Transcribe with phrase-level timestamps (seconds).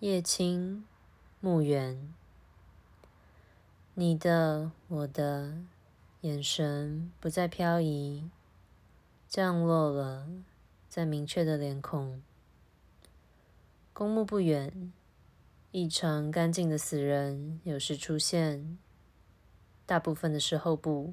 [0.00, 0.84] 叶青，
[1.40, 2.14] 墓园，
[3.94, 5.58] 你的、我的
[6.20, 8.30] 眼神不再飘移，
[9.26, 10.28] 降落了
[10.88, 12.22] 在明确的脸孔。
[13.92, 14.92] 公墓不远，
[15.72, 18.78] 异常干净的死人有时出现，
[19.84, 21.12] 大部分的时候不。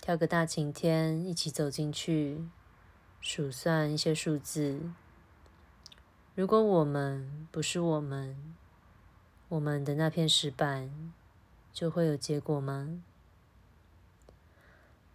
[0.00, 2.44] 挑个大晴天，一起走进去，
[3.20, 4.90] 数算一些数字。
[6.38, 8.54] 如果我们不是我们，
[9.48, 11.12] 我们的那片石板
[11.72, 13.02] 就会有结果吗？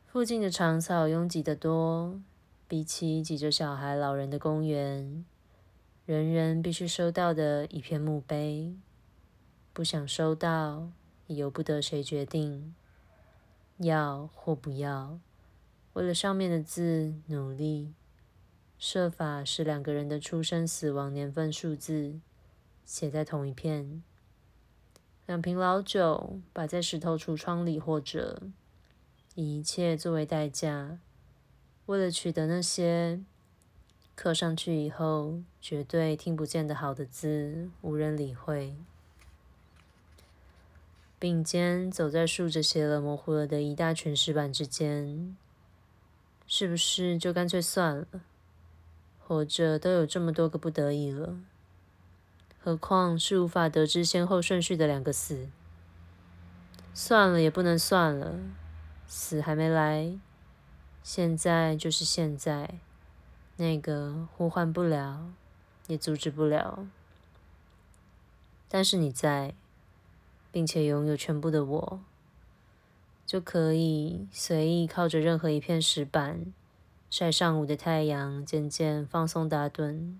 [0.05, 2.19] 附近的长草拥挤得多，
[2.67, 5.23] 比起挤着小孩、老人的公园，
[6.05, 8.75] 人人必须收到的一片墓碑，
[9.71, 10.89] 不想收到
[11.27, 12.75] 也由不得谁决定，
[13.77, 15.17] 要或不要，
[15.93, 17.93] 为了上面的字努力。
[18.85, 22.19] 设法使两个人的出生、死亡年份、数字
[22.83, 24.03] 写在同一片。
[25.25, 28.41] 两瓶老酒摆在石头橱窗里，或者
[29.35, 30.99] 以一切作为代价，
[31.85, 33.21] 为了取得那些
[34.15, 38.75] 刻上去以后绝对听不见的好的字，无人理会。
[41.17, 45.37] 并肩走在竖着写了模糊了的一大群石板之间，
[46.45, 48.07] 是不是就干脆算了？
[49.25, 51.37] 活着都有这么多个不得已了，
[52.61, 55.47] 何况是无法得知先后顺序的两个死？
[56.93, 58.39] 算了也不能算了，
[59.07, 60.19] 死还没来，
[61.01, 62.79] 现在就是现在，
[63.55, 65.31] 那个呼唤不了，
[65.87, 66.85] 也阻止不了。
[68.67, 69.55] 但是你在，
[70.51, 72.01] 并且拥有全部的我，
[73.25, 76.53] 就可以随意靠着任何一片石板。
[77.15, 80.15] 晒上午的太阳，渐渐放松打盹。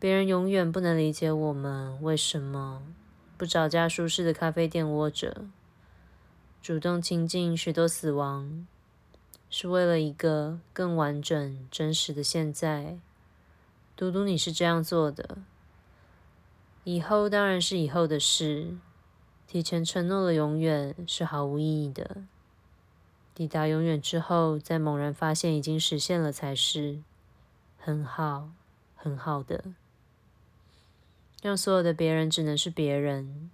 [0.00, 2.82] 别人永远不能理解我们为什么
[3.36, 5.44] 不找家舒适的咖啡店窝着，
[6.60, 8.66] 主动亲近许多死亡，
[9.48, 12.98] 是为了一个更完整、真实的现在。
[13.94, 15.38] 嘟嘟，你是这样做的。
[16.82, 18.76] 以后当然是以后的事，
[19.46, 22.24] 提前承诺了永远是毫无意义的。
[23.38, 26.98] 抵达永远之后，再猛然发现已经实现了才是
[27.78, 28.50] 很好、
[28.96, 29.62] 很好的。
[31.40, 33.48] 让所有的别人只能是别人，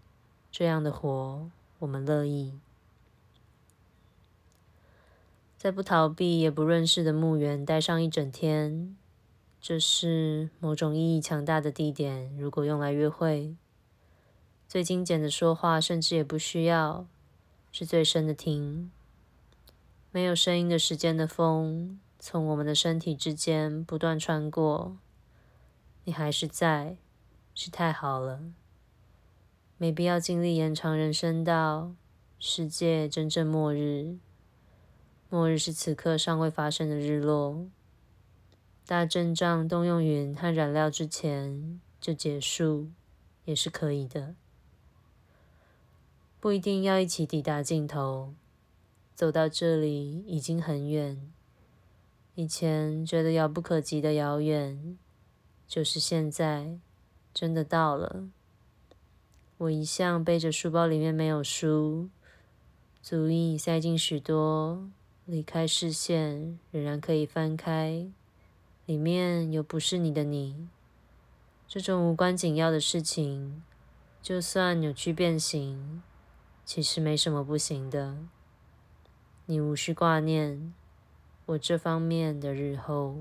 [0.50, 1.50] 这样的活
[1.80, 2.54] 我们乐意。
[5.58, 8.96] 在不逃避也不认识的墓园待上一整天，
[9.60, 12.34] 这是某种意义强大的地点。
[12.38, 13.54] 如果用来约会，
[14.66, 17.04] 最精简的说话甚至也不需要，
[17.70, 18.90] 是最深的听。
[20.14, 24.96] 没有声音的时间的风，从我们的身体之间不断穿过。
[26.04, 26.98] 你还是在，
[27.52, 28.38] 是太好了。
[29.76, 31.96] 没必要经历延长人生到
[32.38, 34.18] 世界真正末日。
[35.28, 37.66] 末日是此刻尚未发生的日落。
[38.86, 42.90] 大阵仗动用云和燃料之前就结束，
[43.46, 44.36] 也是可以的。
[46.38, 48.32] 不一定要一起抵达尽头。
[49.14, 51.32] 走到这里已经很远，
[52.34, 54.98] 以前觉得遥不可及的遥远，
[55.68, 56.78] 就是现在
[57.32, 58.28] 真的到了。
[59.58, 62.08] 我一向背着书包，里面没有书，
[63.00, 64.90] 足以塞进许多，
[65.26, 68.08] 离开视线仍然可以翻开，
[68.84, 70.68] 里面有不是你的你。
[71.68, 73.62] 这种无关紧要的事情，
[74.20, 76.02] 就算扭曲变形，
[76.64, 78.16] 其实没什么不行的。
[79.46, 80.72] 你无需挂念
[81.44, 83.16] 我这方面的日后。